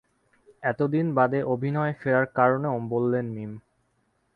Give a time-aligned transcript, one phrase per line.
[0.63, 3.51] এত দিন বাদে অভিনয়ে ফেরার কারণও বললেন মীম।